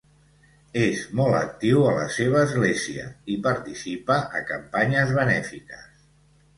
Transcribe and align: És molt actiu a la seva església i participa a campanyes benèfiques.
És 0.83 1.03
molt 1.19 1.37
actiu 1.39 1.83
a 1.91 1.91
la 1.99 2.07
seva 2.17 2.41
església 2.47 3.05
i 3.37 3.39
participa 3.47 4.21
a 4.41 4.45
campanyes 4.53 5.17
benèfiques. 5.23 5.91